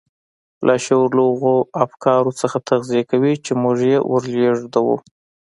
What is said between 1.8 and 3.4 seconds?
افکارو ځان تغذيه کوي